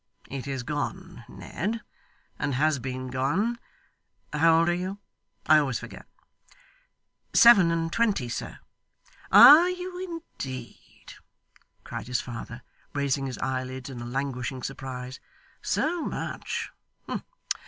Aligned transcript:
It 0.31 0.47
is 0.47 0.63
gone, 0.63 1.25
Ned, 1.29 1.81
and 2.39 2.55
has 2.55 2.79
been 2.79 3.09
gone 3.09 3.59
how 4.33 4.57
old 4.57 4.69
are 4.69 4.73
you? 4.73 4.97
I 5.45 5.59
always 5.59 5.77
forget.' 5.77 6.07
'Seven 7.33 7.69
and 7.69 7.93
twenty, 7.93 8.27
sir.' 8.27 8.57
'Are 9.31 9.69
you 9.69 9.99
indeed?' 9.99 11.13
cried 11.83 12.07
his 12.07 12.19
father, 12.19 12.63
raising 12.95 13.27
his 13.27 13.37
eyelids 13.37 13.91
in 13.91 14.01
a 14.01 14.05
languishing 14.07 14.63
surprise. 14.63 15.19
'So 15.61 16.01
much! 16.01 16.71